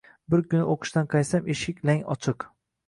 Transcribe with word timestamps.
Bir 0.33 0.41
kuni 0.53 0.63
o’qishdan 0.75 1.11
qaytsam, 1.13 1.47
eshik 1.57 1.87
lang 1.91 2.05
ochiq 2.17 2.53